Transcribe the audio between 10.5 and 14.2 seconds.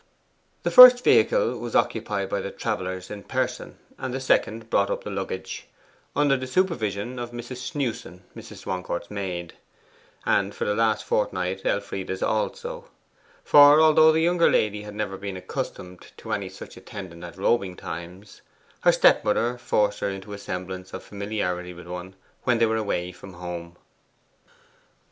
for the last fortnight Elfride's also; for although